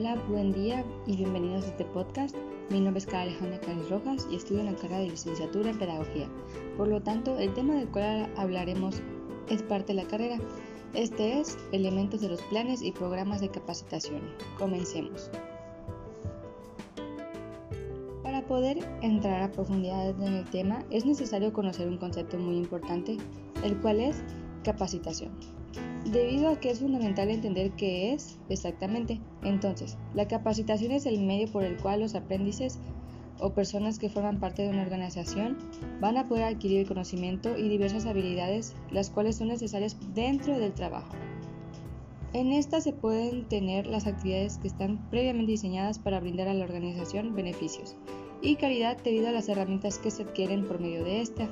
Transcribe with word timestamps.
Hola, 0.00 0.16
buen 0.30 0.50
día 0.50 0.82
y 1.06 1.14
bienvenidos 1.14 1.64
a 1.64 1.68
este 1.68 1.84
podcast. 1.84 2.34
Mi 2.70 2.80
nombre 2.80 3.00
es 3.00 3.04
Carla 3.04 3.32
Alejandra 3.32 3.60
Cáceres 3.60 3.90
Rojas 3.90 4.26
y 4.30 4.36
estudio 4.36 4.60
en 4.60 4.72
la 4.72 4.74
carrera 4.74 5.00
de 5.00 5.10
licenciatura 5.10 5.68
en 5.68 5.78
Pedagogía. 5.78 6.26
Por 6.78 6.88
lo 6.88 7.02
tanto, 7.02 7.38
el 7.38 7.52
tema 7.52 7.74
del 7.74 7.86
cual 7.88 8.32
hablaremos 8.38 9.02
es 9.50 9.62
parte 9.62 9.88
de 9.88 10.02
la 10.02 10.08
carrera. 10.08 10.38
Este 10.94 11.38
es 11.38 11.58
elementos 11.72 12.22
de 12.22 12.30
los 12.30 12.40
planes 12.44 12.80
y 12.80 12.92
programas 12.92 13.42
de 13.42 13.50
capacitación. 13.50 14.22
Comencemos. 14.56 15.30
Para 18.22 18.46
poder 18.46 18.78
entrar 19.02 19.42
a 19.42 19.52
profundidad 19.52 20.18
en 20.18 20.32
el 20.32 20.48
tema 20.48 20.82
es 20.88 21.04
necesario 21.04 21.52
conocer 21.52 21.86
un 21.86 21.98
concepto 21.98 22.38
muy 22.38 22.56
importante, 22.56 23.18
el 23.62 23.76
cual 23.82 24.00
es 24.00 24.24
capacitación 24.64 25.59
debido 26.04 26.50
a 26.50 26.60
que 26.60 26.70
es 26.70 26.80
fundamental 26.80 27.30
entender 27.30 27.72
qué 27.72 28.12
es 28.12 28.38
exactamente. 28.48 29.20
Entonces, 29.42 29.96
la 30.14 30.28
capacitación 30.28 30.92
es 30.92 31.06
el 31.06 31.20
medio 31.20 31.50
por 31.50 31.64
el 31.64 31.76
cual 31.76 32.00
los 32.00 32.14
aprendices 32.14 32.78
o 33.38 33.54
personas 33.54 33.98
que 33.98 34.10
forman 34.10 34.40
parte 34.40 34.62
de 34.62 34.70
una 34.70 34.82
organización 34.82 35.58
van 36.00 36.16
a 36.16 36.28
poder 36.28 36.44
adquirir 36.44 36.86
conocimiento 36.86 37.56
y 37.56 37.68
diversas 37.68 38.06
habilidades, 38.06 38.74
las 38.90 39.10
cuales 39.10 39.36
son 39.36 39.48
necesarias 39.48 39.96
dentro 40.14 40.58
del 40.58 40.72
trabajo. 40.72 41.14
En 42.32 42.52
esta 42.52 42.80
se 42.80 42.92
pueden 42.92 43.48
tener 43.48 43.86
las 43.86 44.06
actividades 44.06 44.58
que 44.58 44.68
están 44.68 45.10
previamente 45.10 45.50
diseñadas 45.50 45.98
para 45.98 46.20
brindar 46.20 46.46
a 46.46 46.54
la 46.54 46.64
organización 46.64 47.34
beneficios 47.34 47.96
y 48.40 48.56
calidad 48.56 48.98
debido 49.02 49.28
a 49.28 49.32
las 49.32 49.48
herramientas 49.48 49.98
que 49.98 50.10
se 50.10 50.22
adquieren 50.22 50.64
por 50.64 50.80
medio 50.80 51.02
de 51.02 51.22
esta. 51.22 51.48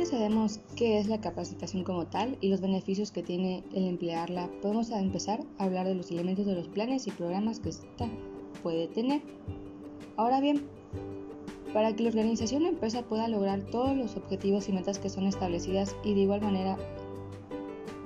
Que 0.00 0.06
sabemos 0.06 0.60
qué 0.76 0.98
es 0.98 1.08
la 1.08 1.20
capacitación 1.20 1.84
como 1.84 2.06
tal 2.06 2.38
y 2.40 2.48
los 2.48 2.62
beneficios 2.62 3.10
que 3.10 3.22
tiene 3.22 3.62
el 3.74 3.86
emplearla, 3.86 4.48
podemos 4.62 4.88
empezar 4.88 5.40
a 5.58 5.64
hablar 5.64 5.86
de 5.86 5.94
los 5.94 6.10
elementos 6.10 6.46
de 6.46 6.54
los 6.54 6.68
planes 6.68 7.06
y 7.06 7.10
programas 7.10 7.60
que 7.60 7.68
ésta 7.68 8.08
puede 8.62 8.88
tener. 8.88 9.20
Ahora 10.16 10.40
bien, 10.40 10.62
para 11.74 11.94
que 11.94 12.02
la 12.02 12.08
organización 12.08 12.62
o 12.62 12.68
empresa 12.68 13.02
pueda 13.02 13.28
lograr 13.28 13.60
todos 13.64 13.94
los 13.94 14.16
objetivos 14.16 14.70
y 14.70 14.72
metas 14.72 14.98
que 14.98 15.10
son 15.10 15.26
establecidas 15.26 15.94
y 16.02 16.14
de 16.14 16.20
igual 16.20 16.40
manera 16.40 16.78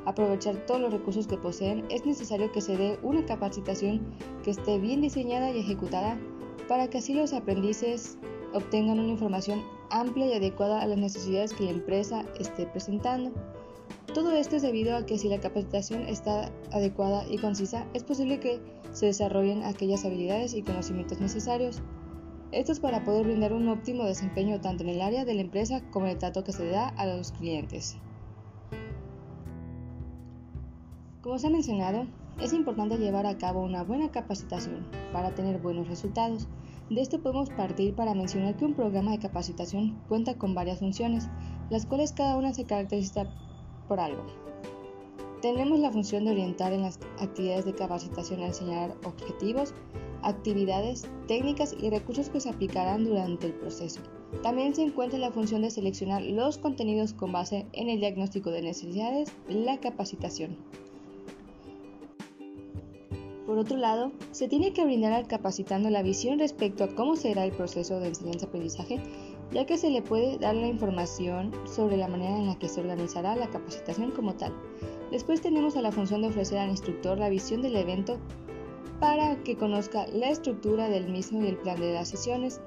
aprovechar 0.04 0.66
todos 0.66 0.80
los 0.80 0.92
recursos 0.92 1.28
que 1.28 1.36
poseen, 1.36 1.84
es 1.90 2.04
necesario 2.04 2.50
que 2.50 2.60
se 2.60 2.76
dé 2.76 2.98
una 3.04 3.24
capacitación 3.24 4.00
que 4.42 4.50
esté 4.50 4.80
bien 4.80 5.00
diseñada 5.00 5.52
y 5.52 5.60
ejecutada 5.60 6.18
para 6.66 6.90
que 6.90 6.98
así 6.98 7.14
los 7.14 7.32
aprendices 7.32 8.18
obtengan 8.52 8.98
una 8.98 9.10
información 9.10 9.62
amplia 9.90 10.26
y 10.26 10.32
adecuada 10.32 10.80
a 10.80 10.86
las 10.86 10.98
necesidades 10.98 11.52
que 11.52 11.64
la 11.64 11.70
empresa 11.70 12.24
esté 12.38 12.66
presentando. 12.66 13.32
Todo 14.14 14.32
esto 14.32 14.56
es 14.56 14.62
debido 14.62 14.96
a 14.96 15.06
que 15.06 15.18
si 15.18 15.28
la 15.28 15.40
capacitación 15.40 16.02
está 16.02 16.52
adecuada 16.72 17.24
y 17.28 17.38
concisa, 17.38 17.86
es 17.94 18.04
posible 18.04 18.38
que 18.38 18.60
se 18.92 19.06
desarrollen 19.06 19.64
aquellas 19.64 20.04
habilidades 20.04 20.54
y 20.54 20.62
conocimientos 20.62 21.20
necesarios. 21.20 21.82
Esto 22.52 22.70
es 22.70 22.78
para 22.78 23.02
poder 23.02 23.24
brindar 23.24 23.52
un 23.52 23.68
óptimo 23.68 24.04
desempeño 24.04 24.60
tanto 24.60 24.84
en 24.84 24.90
el 24.90 25.00
área 25.00 25.24
de 25.24 25.34
la 25.34 25.40
empresa 25.40 25.82
como 25.90 26.06
en 26.06 26.12
el 26.12 26.18
trato 26.18 26.44
que 26.44 26.52
se 26.52 26.68
da 26.68 26.88
a 26.88 27.06
los 27.06 27.32
clientes. 27.32 27.96
Como 31.20 31.38
se 31.38 31.48
ha 31.48 31.50
mencionado, 31.50 32.06
es 32.40 32.52
importante 32.52 32.98
llevar 32.98 33.26
a 33.26 33.38
cabo 33.38 33.62
una 33.62 33.82
buena 33.82 34.10
capacitación 34.10 34.86
para 35.12 35.34
tener 35.34 35.58
buenos 35.58 35.88
resultados. 35.88 36.46
De 36.90 37.00
esto 37.00 37.20
podemos 37.20 37.48
partir 37.48 37.94
para 37.94 38.14
mencionar 38.14 38.56
que 38.56 38.66
un 38.66 38.74
programa 38.74 39.12
de 39.12 39.18
capacitación 39.18 39.98
cuenta 40.06 40.34
con 40.34 40.54
varias 40.54 40.80
funciones, 40.80 41.28
las 41.70 41.86
cuales 41.86 42.12
cada 42.12 42.36
una 42.36 42.52
se 42.52 42.64
caracteriza 42.64 43.26
por 43.88 44.00
algo. 44.00 44.22
Tenemos 45.40 45.78
la 45.78 45.90
función 45.90 46.24
de 46.24 46.32
orientar 46.32 46.72
en 46.72 46.82
las 46.82 46.98
actividades 47.20 47.64
de 47.64 47.74
capacitación 47.74 48.40
a 48.40 48.46
enseñar 48.46 48.94
objetivos, 49.04 49.74
actividades, 50.22 51.06
técnicas 51.26 51.74
y 51.78 51.90
recursos 51.90 52.28
que 52.28 52.40
se 52.40 52.50
aplicarán 52.50 53.04
durante 53.04 53.46
el 53.46 53.54
proceso. 53.54 54.00
También 54.42 54.74
se 54.74 54.82
encuentra 54.82 55.18
la 55.18 55.32
función 55.32 55.62
de 55.62 55.70
seleccionar 55.70 56.22
los 56.22 56.58
contenidos 56.58 57.14
con 57.14 57.32
base 57.32 57.66
en 57.72 57.88
el 57.88 58.00
diagnóstico 58.00 58.50
de 58.50 58.62
necesidades, 58.62 59.32
la 59.48 59.80
capacitación. 59.80 60.56
Por 63.46 63.58
otro 63.58 63.76
lado, 63.76 64.10
se 64.30 64.48
tiene 64.48 64.72
que 64.72 64.84
brindar 64.84 65.12
al 65.12 65.26
capacitando 65.26 65.90
la 65.90 66.02
visión 66.02 66.38
respecto 66.38 66.84
a 66.84 66.88
cómo 66.88 67.14
será 67.14 67.44
el 67.44 67.52
proceso 67.52 68.00
de 68.00 68.08
enseñanza-aprendizaje, 68.08 69.02
ya 69.52 69.66
que 69.66 69.76
se 69.76 69.90
le 69.90 70.00
puede 70.00 70.38
dar 70.38 70.54
la 70.54 70.66
información 70.66 71.52
sobre 71.66 71.98
la 71.98 72.08
manera 72.08 72.38
en 72.38 72.46
la 72.46 72.58
que 72.58 72.68
se 72.68 72.80
organizará 72.80 73.36
la 73.36 73.50
capacitación 73.50 74.12
como 74.12 74.34
tal. 74.34 74.54
Después 75.10 75.42
tenemos 75.42 75.76
a 75.76 75.82
la 75.82 75.92
función 75.92 76.22
de 76.22 76.28
ofrecer 76.28 76.58
al 76.58 76.70
instructor 76.70 77.18
la 77.18 77.28
visión 77.28 77.60
del 77.60 77.76
evento 77.76 78.18
para 78.98 79.36
que 79.42 79.56
conozca 79.56 80.06
la 80.06 80.30
estructura 80.30 80.88
del 80.88 81.08
mismo 81.08 81.42
y 81.42 81.48
el 81.48 81.58
plan 81.58 81.78
de 81.78 81.92
las 81.92 82.08
sesiones. 82.08 82.62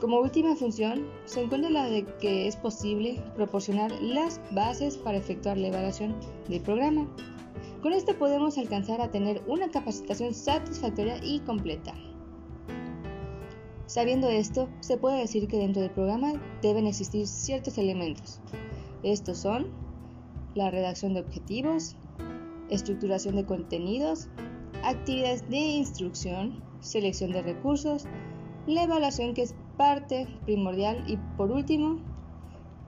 Como 0.00 0.20
última 0.20 0.56
función, 0.56 1.06
se 1.26 1.42
encuentra 1.42 1.68
la 1.68 1.84
de 1.84 2.06
que 2.20 2.46
es 2.46 2.56
posible 2.56 3.22
proporcionar 3.34 3.92
las 4.00 4.40
bases 4.52 4.96
para 4.96 5.18
efectuar 5.18 5.58
la 5.58 5.68
evaluación 5.68 6.14
del 6.48 6.62
programa. 6.62 7.06
Con 7.82 7.92
esto 7.92 8.18
podemos 8.18 8.58
alcanzar 8.58 9.00
a 9.00 9.10
tener 9.12 9.40
una 9.46 9.70
capacitación 9.70 10.34
satisfactoria 10.34 11.20
y 11.22 11.40
completa. 11.40 11.94
Sabiendo 13.86 14.28
esto, 14.28 14.68
se 14.80 14.96
puede 14.98 15.18
decir 15.20 15.46
que 15.46 15.58
dentro 15.58 15.80
del 15.80 15.92
programa 15.92 16.32
deben 16.60 16.88
existir 16.88 17.26
ciertos 17.26 17.78
elementos. 17.78 18.40
Estos 19.04 19.38
son 19.38 19.68
la 20.54 20.70
redacción 20.70 21.14
de 21.14 21.20
objetivos, 21.20 21.96
estructuración 22.68 23.36
de 23.36 23.46
contenidos, 23.46 24.28
actividades 24.82 25.48
de 25.48 25.58
instrucción, 25.58 26.62
selección 26.80 27.30
de 27.30 27.42
recursos, 27.42 28.06
la 28.66 28.82
evaluación 28.82 29.34
que 29.34 29.42
es 29.42 29.54
parte 29.76 30.26
primordial 30.44 31.04
y 31.06 31.16
por 31.36 31.52
último, 31.52 32.00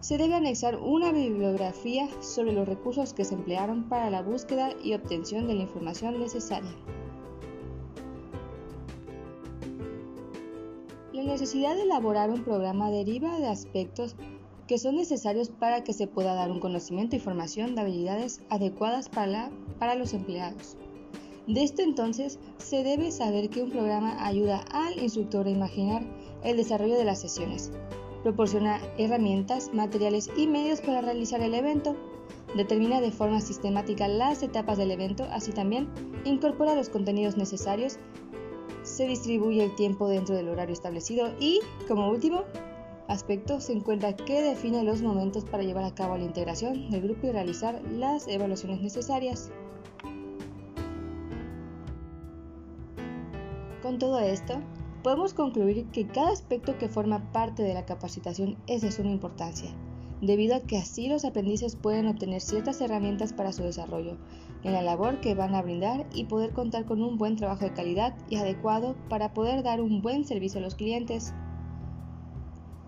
se 0.00 0.16
debe 0.16 0.34
anexar 0.34 0.76
una 0.76 1.12
bibliografía 1.12 2.08
sobre 2.20 2.52
los 2.52 2.66
recursos 2.66 3.12
que 3.12 3.24
se 3.24 3.34
emplearon 3.34 3.88
para 3.88 4.10
la 4.10 4.22
búsqueda 4.22 4.70
y 4.82 4.94
obtención 4.94 5.46
de 5.46 5.54
la 5.54 5.62
información 5.62 6.18
necesaria. 6.18 6.74
La 11.12 11.22
necesidad 11.22 11.76
de 11.76 11.82
elaborar 11.82 12.30
un 12.30 12.42
programa 12.42 12.90
deriva 12.90 13.38
de 13.38 13.48
aspectos 13.48 14.16
que 14.66 14.78
son 14.78 14.96
necesarios 14.96 15.50
para 15.50 15.84
que 15.84 15.92
se 15.92 16.06
pueda 16.06 16.32
dar 16.32 16.50
un 16.50 16.60
conocimiento 16.60 17.16
y 17.16 17.18
formación 17.18 17.74
de 17.74 17.82
habilidades 17.82 18.40
adecuadas 18.48 19.08
para, 19.08 19.50
para 19.78 19.96
los 19.96 20.14
empleados. 20.14 20.76
De 21.46 21.62
esto 21.62 21.82
entonces 21.82 22.38
se 22.58 22.84
debe 22.84 23.10
saber 23.10 23.50
que 23.50 23.62
un 23.62 23.70
programa 23.70 24.24
ayuda 24.24 24.64
al 24.70 25.02
instructor 25.02 25.46
a 25.46 25.50
imaginar 25.50 26.04
el 26.44 26.56
desarrollo 26.56 26.96
de 26.96 27.04
las 27.04 27.20
sesiones, 27.20 27.72
proporciona 28.22 28.80
herramientas, 28.98 29.72
materiales 29.72 30.30
y 30.36 30.46
medios 30.46 30.80
para 30.80 31.00
realizar 31.00 31.40
el 31.40 31.54
evento, 31.54 31.96
determina 32.56 33.00
de 33.00 33.12
forma 33.12 33.40
sistemática 33.40 34.08
las 34.08 34.42
etapas 34.42 34.78
del 34.78 34.90
evento, 34.90 35.26
así 35.30 35.52
también 35.52 35.88
incorpora 36.24 36.74
los 36.74 36.88
contenidos 36.88 37.36
necesarios, 37.36 37.98
se 38.82 39.06
distribuye 39.06 39.64
el 39.64 39.74
tiempo 39.74 40.08
dentro 40.08 40.34
del 40.34 40.48
horario 40.48 40.72
establecido 40.72 41.32
y, 41.38 41.60
como 41.86 42.10
último 42.10 42.44
aspecto, 43.08 43.60
se 43.60 43.72
encuentra 43.72 44.14
que 44.14 44.42
define 44.42 44.84
los 44.84 45.02
momentos 45.02 45.44
para 45.44 45.62
llevar 45.62 45.84
a 45.84 45.94
cabo 45.94 46.16
la 46.16 46.24
integración 46.24 46.90
del 46.90 47.02
grupo 47.02 47.26
y 47.26 47.32
realizar 47.32 47.80
las 47.90 48.28
evaluaciones 48.28 48.80
necesarias. 48.80 49.50
Con 53.82 53.98
todo 53.98 54.20
esto, 54.20 54.60
podemos 55.02 55.34
concluir 55.34 55.86
que 55.86 56.06
cada 56.06 56.30
aspecto 56.30 56.76
que 56.78 56.88
forma 56.88 57.32
parte 57.32 57.62
de 57.62 57.74
la 57.74 57.86
capacitación 57.86 58.56
es 58.66 58.82
de 58.82 58.92
suma 58.92 59.10
importancia, 59.10 59.70
debido 60.20 60.56
a 60.56 60.60
que 60.60 60.76
así 60.76 61.08
los 61.08 61.24
aprendices 61.24 61.76
pueden 61.76 62.06
obtener 62.06 62.40
ciertas 62.40 62.80
herramientas 62.80 63.32
para 63.32 63.52
su 63.52 63.62
desarrollo 63.62 64.18
en 64.62 64.72
la 64.72 64.82
labor 64.82 65.20
que 65.20 65.34
van 65.34 65.54
a 65.54 65.62
brindar 65.62 66.06
y 66.14 66.24
poder 66.24 66.52
contar 66.52 66.84
con 66.84 67.02
un 67.02 67.16
buen 67.16 67.36
trabajo 67.36 67.64
de 67.64 67.72
calidad 67.72 68.14
y 68.28 68.36
adecuado 68.36 68.94
para 69.08 69.32
poder 69.32 69.62
dar 69.62 69.80
un 69.80 70.02
buen 70.02 70.24
servicio 70.26 70.60
a 70.60 70.62
los 70.62 70.74
clientes. 70.74 71.32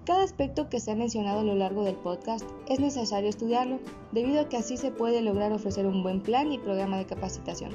Cada 0.05 0.25
aspecto 0.25 0.69
que 0.69 0.81
se 0.81 0.91
ha 0.91 0.97
mencionado 0.97 1.41
a 1.41 1.45
lo 1.45 1.55
largo 1.55 1.85
del 1.85 1.95
podcast 1.95 2.47
es 2.69 2.81
necesario 2.81 3.31
estudiarlo, 3.31 3.79
debido 4.11 4.43
a 4.43 4.49
que 4.49 4.57
así 4.57 4.77
se 4.77 4.91
puede 4.91 5.23
lograr 5.23 5.53
ofrecer 5.53 5.87
un 5.87 6.03
buen 6.03 6.21
plan 6.21 6.53
y 6.53 6.59
programa 6.59 6.99
de 6.99 7.07
capacitación, 7.07 7.71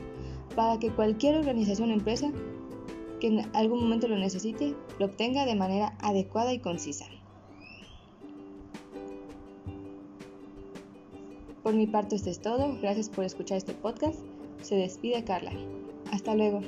para 0.55 0.77
que 0.77 0.91
cualquier 0.91 1.37
organización 1.37 1.89
o 1.89 1.93
empresa 1.93 2.31
que 3.19 3.27
en 3.27 3.55
algún 3.55 3.81
momento 3.81 4.07
lo 4.07 4.17
necesite, 4.17 4.75
lo 4.99 5.07
obtenga 5.07 5.45
de 5.45 5.55
manera 5.55 5.97
adecuada 6.01 6.53
y 6.53 6.59
concisa. 6.59 7.05
Por 11.63 11.73
mi 11.73 11.87
parte 11.87 12.15
esto 12.15 12.29
es 12.29 12.39
todo, 12.39 12.77
gracias 12.81 13.09
por 13.09 13.25
escuchar 13.25 13.57
este 13.57 13.73
podcast. 13.73 14.19
Se 14.61 14.75
despide 14.75 15.23
Carla. 15.23 15.51
Hasta 16.11 16.33
luego. 16.33 16.61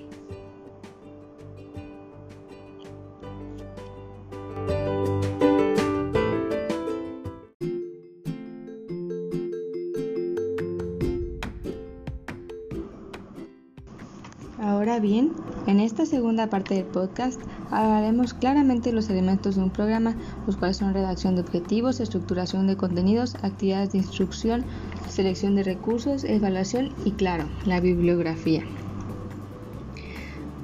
Ahora 14.62 15.00
bien, 15.00 15.32
en 15.68 15.80
esta 15.80 16.06
segunda 16.06 16.50
parte 16.50 16.76
del 16.76 16.84
podcast 16.84 17.40
hablaremos 17.72 18.34
claramente 18.34 18.92
los 18.92 19.10
elementos 19.10 19.56
de 19.56 19.64
un 19.64 19.70
programa, 19.70 20.18
los 20.46 20.58
cuales 20.58 20.76
son 20.76 20.94
redacción 20.94 21.36
de 21.36 21.42
objetivos, 21.42 22.02
estructuración 22.02 22.68
de 22.68 22.76
contenidos, 22.76 23.36
actividades 23.36 23.94
de 23.94 24.00
instrucción, 24.00 24.66
selección 25.08 25.56
de 25.56 25.64
recursos, 25.64 26.26
evaluación 26.26 26.90
y 27.06 27.12
claro, 27.12 27.46
la 27.66 27.80
bibliografía. 27.80 28.64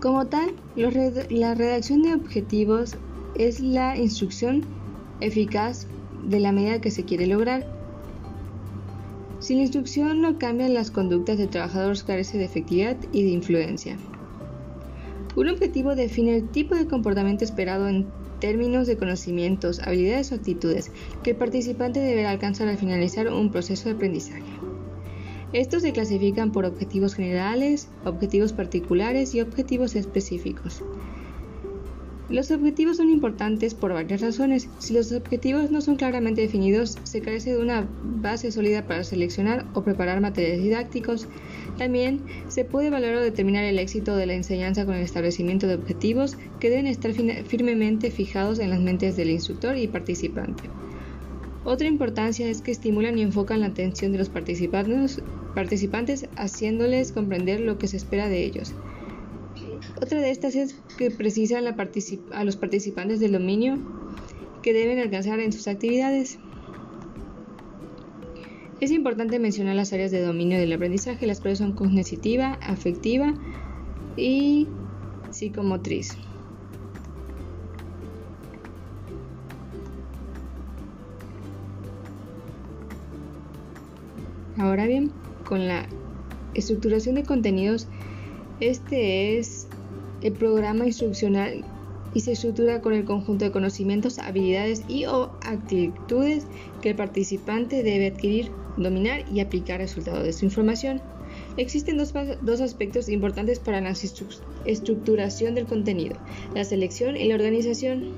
Como 0.01 0.27
tal, 0.27 0.53
la 0.75 1.55
redacción 1.55 2.01
de 2.01 2.15
objetivos 2.15 2.97
es 3.35 3.61
la 3.61 3.97
instrucción 3.97 4.63
eficaz 5.21 5.87
de 6.27 6.41
la 6.41 6.51
medida 6.51 6.81
que 6.81 6.91
se 6.91 7.05
quiere 7.05 7.27
lograr. 7.27 7.74
Si 9.45 9.53
la 9.53 9.61
instrucción 9.61 10.21
no 10.21 10.39
cambia 10.39 10.67
las 10.69 10.89
conductas 10.89 11.37
del 11.37 11.49
trabajador, 11.49 12.03
carece 12.03 12.39
de 12.39 12.45
efectividad 12.45 12.97
y 13.11 13.21
de 13.21 13.29
influencia. 13.29 13.95
Un 15.35 15.49
objetivo 15.49 15.93
define 15.93 16.35
el 16.35 16.49
tipo 16.49 16.73
de 16.73 16.87
comportamiento 16.87 17.43
esperado 17.43 17.87
en 17.87 18.07
términos 18.39 18.87
de 18.87 18.97
conocimientos, 18.97 19.81
habilidades 19.81 20.31
o 20.31 20.35
actitudes 20.35 20.91
que 21.21 21.29
el 21.29 21.35
participante 21.35 21.99
deberá 21.99 22.31
alcanzar 22.31 22.69
al 22.69 22.79
finalizar 22.79 23.31
un 23.31 23.51
proceso 23.51 23.87
de 23.87 23.93
aprendizaje. 23.93 24.41
Estos 25.53 25.83
se 25.83 25.93
clasifican 25.93 26.51
por 26.51 26.65
objetivos 26.65 27.13
generales, 27.13 27.89
objetivos 28.03 28.51
particulares 28.51 29.35
y 29.35 29.41
objetivos 29.41 29.95
específicos. 29.95 30.81
Los 32.29 32.49
objetivos 32.49 32.97
son 32.97 33.11
importantes 33.11 33.75
por 33.75 33.93
varias 33.93 34.19
razones. 34.19 34.67
Si 34.79 34.93
los 34.95 35.11
objetivos 35.11 35.69
no 35.69 35.79
son 35.81 35.95
claramente 35.95 36.41
definidos, 36.41 36.97
se 37.03 37.21
carece 37.21 37.51
de 37.51 37.59
una 37.59 37.87
base 38.01 38.51
sólida 38.51 38.87
para 38.87 39.03
seleccionar 39.03 39.63
o 39.75 39.83
preparar 39.83 40.21
materiales 40.21 40.63
didácticos. 40.63 41.27
También 41.77 42.21
se 42.47 42.65
puede 42.65 42.89
valorar 42.89 43.17
o 43.17 43.21
determinar 43.21 43.63
el 43.63 43.77
éxito 43.77 44.15
de 44.15 44.25
la 44.25 44.33
enseñanza 44.33 44.85
con 44.85 44.95
el 44.95 45.03
establecimiento 45.03 45.67
de 45.67 45.75
objetivos 45.75 46.35
que 46.59 46.71
deben 46.71 46.87
estar 46.87 47.13
firmemente 47.13 48.09
fijados 48.09 48.57
en 48.57 48.71
las 48.71 48.81
mentes 48.81 49.15
del 49.15 49.29
instructor 49.29 49.77
y 49.77 49.87
participante. 49.87 50.63
Otra 51.63 51.87
importancia 51.87 52.47
es 52.47 52.61
que 52.61 52.71
estimulan 52.71 53.19
y 53.19 53.21
enfocan 53.21 53.61
la 53.61 53.67
atención 53.67 54.11
de 54.11 54.17
los 54.17 54.29
participantes, 54.29 55.21
participantes 55.53 56.27
haciéndoles 56.37 57.11
comprender 57.11 57.59
lo 57.59 57.77
que 57.77 57.87
se 57.87 57.97
espera 57.97 58.29
de 58.29 58.43
ellos. 58.43 58.73
Otra 60.01 60.19
de 60.19 60.29
estas 60.29 60.55
es 60.55 60.75
que 60.97 61.09
precisan 61.09 61.65
a 61.65 62.43
los 62.43 62.55
participantes 62.57 63.19
del 63.19 63.31
dominio 63.31 63.77
que 64.61 64.73
deben 64.73 64.99
alcanzar 64.99 65.39
en 65.39 65.53
sus 65.53 65.67
actividades. 65.67 66.37
Es 68.81 68.91
importante 68.91 69.39
mencionar 69.39 69.75
las 69.75 69.93
áreas 69.93 70.11
de 70.11 70.21
dominio 70.21 70.59
del 70.59 70.73
aprendizaje, 70.73 71.25
las 71.25 71.39
cuales 71.39 71.59
son 71.59 71.71
cognitiva, 71.73 72.59
afectiva 72.61 73.33
y 74.17 74.67
psicomotriz. 75.31 76.17
Ahora 84.57 84.87
bien, 84.87 85.11
con 85.45 85.67
la 85.67 85.87
estructuración 86.53 87.15
de 87.15 87.23
contenidos, 87.23 87.87
este 88.59 89.37
es 89.37 89.67
el 90.25 90.33
programa 90.33 90.87
instruccional 90.87 91.63
se 92.19 92.31
estructura 92.31 92.81
con 92.81 92.93
el 92.93 93.05
conjunto 93.05 93.45
de 93.45 93.51
conocimientos, 93.51 94.17
habilidades 94.17 94.83
y 94.87 95.05
o 95.05 95.31
actitudes 95.41 96.47
que 96.81 96.89
el 96.89 96.95
participante 96.95 97.83
debe 97.83 98.07
adquirir, 98.07 98.51
dominar 98.75 99.23
y 99.31 99.39
aplicar 99.39 99.79
resultado 99.79 100.23
de 100.23 100.33
su 100.33 100.45
información. 100.45 100.99
Existen 101.57 101.97
dos, 101.97 102.11
dos 102.41 102.61
aspectos 102.61 103.07
importantes 103.07 103.59
para 103.59 103.81
la 103.81 103.93
estructuración 104.65 105.53
del 105.53 105.67
contenido, 105.67 106.15
la 106.55 106.63
selección 106.63 107.17
y 107.17 107.25
la 107.25 107.35
organización. 107.35 108.13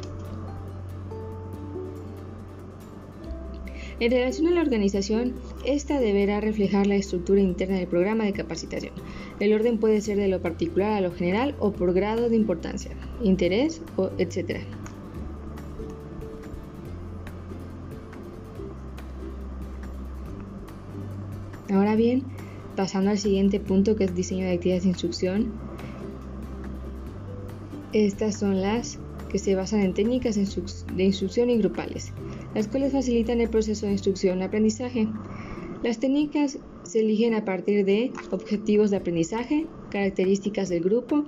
En 3.99 4.11
relación 4.11 4.47
a 4.47 4.51
la 4.51 4.61
organización, 4.61 5.33
esta 5.65 5.99
deberá 5.99 6.39
reflejar 6.41 6.87
la 6.87 6.95
estructura 6.95 7.41
interna 7.41 7.75
del 7.75 7.87
programa 7.87 8.25
de 8.25 8.33
capacitación. 8.33 8.93
El 9.39 9.53
orden 9.53 9.77
puede 9.77 10.01
ser 10.01 10.17
de 10.17 10.27
lo 10.27 10.41
particular 10.41 10.93
a 10.93 11.01
lo 11.01 11.11
general 11.11 11.55
o 11.59 11.71
por 11.71 11.93
grado 11.93 12.29
de 12.29 12.35
importancia, 12.35 12.91
interés, 13.23 13.81
o 13.95 14.11
etc. 14.17 14.61
Ahora 21.69 21.95
bien, 21.95 22.23
pasando 22.75 23.11
al 23.11 23.17
siguiente 23.17 23.59
punto 23.59 23.95
que 23.95 24.05
es 24.05 24.15
diseño 24.15 24.45
de 24.45 24.53
actividades 24.53 24.83
de 24.83 24.89
instrucción, 24.89 25.51
estas 27.93 28.39
son 28.39 28.61
las 28.61 28.99
que 29.29 29.39
se 29.39 29.55
basan 29.55 29.81
en 29.81 29.93
técnicas 29.93 30.35
de 30.35 31.03
instrucción 31.03 31.49
y 31.49 31.57
grupales 31.57 32.13
las 32.57 32.67
cuales 32.67 32.91
facilitan 32.91 33.39
el 33.39 33.49
proceso 33.49 33.85
de 33.85 33.91
instrucción-aprendizaje. 33.91 35.07
Las 35.83 35.99
técnicas 35.99 36.57
se 36.83 36.99
eligen 37.01 37.33
a 37.35 37.45
partir 37.45 37.85
de 37.85 38.13
objetivos 38.31 38.89
de 38.89 38.97
aprendizaje, 38.97 39.67
características 39.89 40.69
del 40.69 40.83
grupo, 40.83 41.25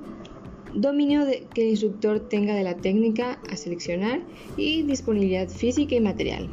dominio 0.74 1.26
que 1.54 1.64
el 1.64 1.70
instructor 1.70 2.20
tenga 2.20 2.56
de 2.56 2.64
la 2.64 2.78
técnica 2.78 3.40
a 3.50 3.58
seleccionar 3.58 4.22
y 4.58 4.84
disponibilidad 4.84 5.50
física 5.50 5.96
y 5.96 6.00
material. 6.00 6.50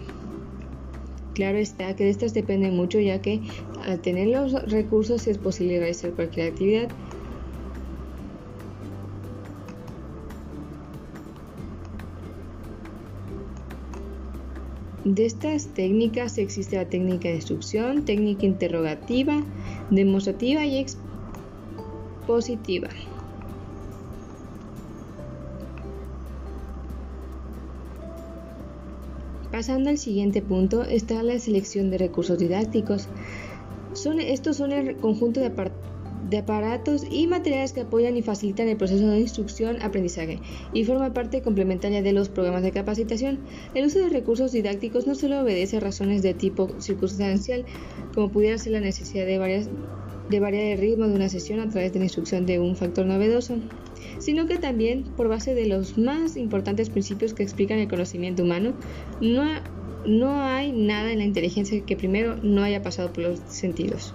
Claro 1.35 1.59
está 1.59 1.95
que 1.97 2.05
de 2.05 2.11
estas 2.11 2.35
depende 2.35 2.71
mucho 2.71 2.99
ya 2.99 3.21
que 3.21 3.43
al 3.85 4.01
tener 4.01 4.29
los 4.29 4.53
recursos 4.71 5.27
es 5.27 5.39
posible 5.39 5.79
realizar 5.79 6.13
cualquier 6.13 6.49
actividad 6.51 6.89
De 15.07 15.25
estas 15.25 15.69
técnicas 15.69 16.37
existe 16.37 16.75
la 16.75 16.89
técnica 16.89 17.29
de 17.29 17.37
instrucción, 17.37 18.05
técnica 18.05 18.45
interrogativa, 18.45 19.41
demostrativa 19.89 20.67
y 20.67 20.79
expositiva. 22.25 22.89
Pasando 29.53 29.91
al 29.91 29.99
siguiente 29.99 30.43
punto 30.43 30.83
está 30.83 31.23
la 31.23 31.39
selección 31.39 31.89
de 31.89 31.99
recursos 31.99 32.37
didácticos. 32.37 33.07
Son, 33.93 34.19
estos 34.19 34.57
son 34.57 34.73
el 34.73 34.97
conjunto 34.97 35.39
de, 35.39 35.53
de 36.29 36.39
aparatos 36.39 37.05
y 37.11 37.27
materiales 37.27 37.73
que 37.73 37.83
apoyan 37.83 38.17
y 38.17 38.23
facilitan 38.23 38.69
el 38.69 38.77
proceso 38.77 39.09
de 39.09 39.21
instrucción-aprendizaje 39.21 40.41
y 40.73 40.85
forma 40.85 41.13
parte 41.13 41.43
complementaria 41.43 42.03
de 42.03 42.13
los 42.13 42.29
programas 42.29 42.63
de 42.63 42.73
capacitación. 42.73 43.39
El 43.75 43.87
uso 43.87 44.01
de 44.01 44.09
recursos 44.09 44.53
didácticos 44.53 45.07
no 45.07 45.15
solo 45.15 45.41
obedece 45.41 45.77
a 45.77 45.81
razones 45.81 46.23
de 46.23 46.35
tipo 46.35 46.69
circunstancial, 46.81 47.65
como 48.15 48.31
pudiera 48.31 48.59
ser 48.59 48.73
la 48.73 48.81
necesidad 48.81 49.27
de, 49.27 49.39
varias, 49.39 49.69
de 50.29 50.41
variar 50.41 50.65
el 50.65 50.79
ritmo 50.79 51.07
de 51.07 51.15
una 51.15 51.29
sesión 51.29 51.61
a 51.61 51.69
través 51.69 51.93
de 51.93 52.01
la 52.01 52.07
instrucción 52.07 52.47
de 52.47 52.59
un 52.59 52.77
factor 52.77 53.07
novedoso, 53.07 53.57
sino 54.19 54.47
que 54.47 54.59
también 54.59 55.05
por 55.17 55.29
base 55.29 55.55
de 55.55 55.67
los 55.67 55.97
más 55.99 56.37
importantes 56.37 56.91
principios 56.91 57.35
que 57.35 57.43
explican 57.43 57.79
el 57.79 57.89
conocimiento 57.89 58.43
humano, 58.43 58.73
no, 59.21 59.45
no 60.07 60.43
hay 60.43 60.73
nada 60.73 61.13
en 61.13 61.19
la 61.19 61.25
inteligencia 61.25 61.81
que 61.85 61.97
primero 61.97 62.37
no 62.43 62.63
haya 62.63 62.83
pasado 62.83 63.13
por 63.13 63.25
los 63.25 63.39
sentidos. 63.49 64.13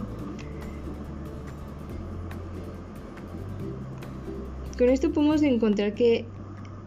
Con 4.81 4.89
esto 4.89 5.11
podemos 5.11 5.43
encontrar 5.43 5.93
que 5.93 6.25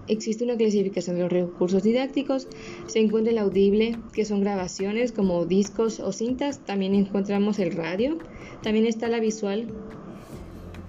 existe 0.09 0.43
una 0.43 0.57
clasificación 0.57 1.15
de 1.15 1.23
los 1.23 1.33
recursos 1.33 1.85
didácticos. 1.85 2.49
Se 2.89 2.99
encuentra 2.99 3.31
el 3.31 3.39
audible, 3.39 3.97
que 4.13 4.25
son 4.25 4.41
grabaciones 4.41 5.13
como 5.13 5.47
discos 5.47 6.01
o 6.01 6.11
cintas. 6.11 6.59
También 6.59 6.97
encontramos 6.97 7.61
el 7.61 7.71
radio. 7.71 8.19
También 8.65 8.87
está 8.87 9.07
la 9.07 9.21
visual, 9.21 9.69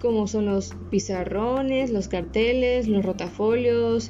como 0.01 0.25
son 0.25 0.47
los 0.47 0.73
pizarrones, 0.89 1.91
los 1.91 2.07
carteles, 2.07 2.87
los 2.87 3.05
rotafolios, 3.05 4.09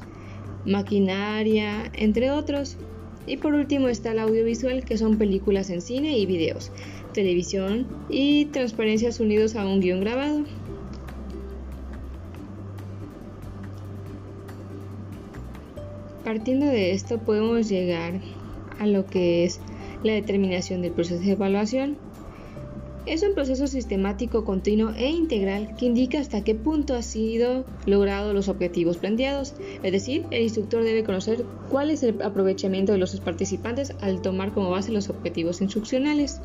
maquinaria, 0.65 1.91
entre 1.95 2.31
otros. 2.31 2.77
Y 3.27 3.35
por 3.35 3.55
último 3.55 3.89
está 3.89 4.13
el 4.13 4.19
audiovisual, 4.19 4.85
que 4.85 4.97
son 4.97 5.17
películas 5.17 5.69
en 5.69 5.81
cine 5.81 6.17
y 6.17 6.25
videos, 6.25 6.71
televisión 7.11 7.87
y 8.09 8.45
transparencias 8.45 9.19
unidos 9.19 9.57
a 9.57 9.67
un 9.67 9.81
guion 9.81 9.99
grabado. 9.99 10.45
Partiendo 16.25 16.65
de 16.65 16.91
esto 16.91 17.20
podemos 17.20 17.70
llegar 17.70 18.20
a 18.79 18.88
lo 18.88 19.05
que 19.05 19.44
es 19.44 19.60
la 20.01 20.13
determinación 20.13 20.82
del 20.82 20.91
proceso 20.91 21.24
de 21.24 21.34
evaluación. 21.34 21.98
Es 23.05 23.22
un 23.22 23.36
proceso 23.36 23.67
sistemático, 23.67 24.44
continuo 24.44 24.89
e 24.98 25.08
integral 25.08 25.75
que 25.77 25.86
indica 25.86 26.20
hasta 26.20 26.44
qué 26.44 26.55
punto 26.55 26.96
han 26.96 27.03
sido 27.03 27.63
logrados 27.86 28.34
los 28.34 28.48
objetivos 28.48 28.98
planteados. 28.98 29.53
Es 29.84 29.91
decir, 29.91 30.25
el 30.32 30.41
instructor 30.41 30.84
debe 30.84 31.03
conocer 31.03 31.46
cuál 31.70 31.91
es 31.91 32.01
el 32.01 32.20
aprovechamiento 32.24 32.94
de 32.94 32.98
los 32.98 33.20
participantes 33.20 33.94
al 34.01 34.24
tomar 34.24 34.51
como 34.51 34.72
base 34.72 34.91
los 34.91 35.12
objetivos 35.12 35.62
instruccionales. 35.62 36.41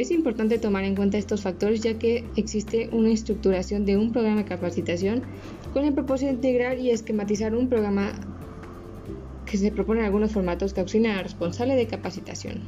Es 0.00 0.10
importante 0.10 0.58
tomar 0.58 0.84
en 0.84 0.96
cuenta 0.96 1.18
estos 1.18 1.42
factores 1.42 1.82
ya 1.82 1.98
que 1.98 2.24
existe 2.34 2.88
una 2.90 3.10
estructuración 3.10 3.84
de 3.84 3.98
un 3.98 4.12
programa 4.12 4.38
de 4.38 4.44
capacitación 4.46 5.20
con 5.74 5.84
el 5.84 5.92
propósito 5.92 6.30
de 6.30 6.36
integrar 6.36 6.78
y 6.78 6.88
esquematizar 6.88 7.54
un 7.54 7.68
programa 7.68 8.12
que 9.44 9.58
se 9.58 9.70
propone 9.70 10.00
en 10.00 10.06
algunos 10.06 10.32
formatos 10.32 10.72
que 10.72 10.80
auxilian 10.80 11.18
al 11.18 11.24
responsable 11.24 11.76
de 11.76 11.86
capacitación. 11.86 12.62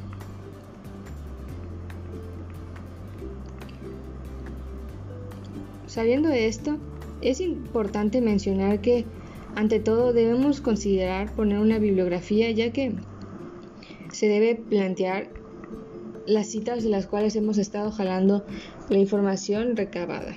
Sabiendo 5.87 6.29
esto, 6.29 6.77
es 7.23 7.41
importante 7.41 8.21
mencionar 8.21 8.83
que 8.83 9.07
ante 9.55 9.81
todo 9.81 10.13
debemos 10.13 10.61
considerar 10.61 11.33
poner 11.33 11.61
una 11.61 11.79
bibliografía 11.79 12.51
ya 12.51 12.75
que 12.75 12.93
se 14.13 14.29
debe 14.29 14.55
plantear 14.55 15.42
las 16.27 16.49
citas 16.49 16.83
de 16.83 16.91
las 16.91 17.07
cuales 17.07 17.37
hemos 17.37 17.59
estado 17.59 17.91
jalando 17.91 18.45
la 18.89 18.99
información 18.99 19.77
recabada. 19.77 20.35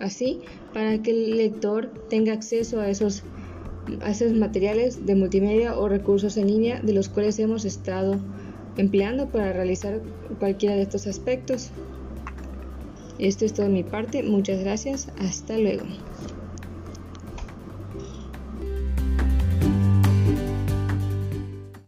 Así, 0.00 0.40
para 0.72 1.00
que 1.02 1.10
el 1.10 1.36
lector 1.36 1.92
tenga 2.08 2.32
acceso 2.32 2.80
a 2.80 2.88
esos, 2.88 3.22
a 4.00 4.10
esos 4.10 4.32
materiales 4.32 5.06
de 5.06 5.14
multimedia 5.14 5.76
o 5.76 5.88
recursos 5.88 6.36
en 6.36 6.48
línea 6.48 6.80
de 6.80 6.92
los 6.92 7.08
cuales 7.08 7.38
hemos 7.38 7.64
estado 7.64 8.18
empleando 8.76 9.28
para 9.28 9.52
realizar 9.52 10.00
cualquiera 10.38 10.74
de 10.74 10.82
estos 10.82 11.06
aspectos. 11.06 11.70
Esto 13.18 13.44
es 13.44 13.54
todo 13.54 13.66
de 13.66 13.72
mi 13.72 13.84
parte. 13.84 14.22
Muchas 14.22 14.60
gracias. 14.60 15.08
Hasta 15.18 15.58
luego. 15.58 15.84